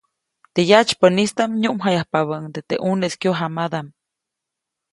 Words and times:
Teʼ 0.53 0.67
yatsypäʼnistaʼm 0.69 1.51
nyuʼmjayapabäʼuŋde 1.61 2.59
teʼ 2.67 2.81
ʼuneʼis 2.85 3.13
kyojamadaʼm. 3.21 3.87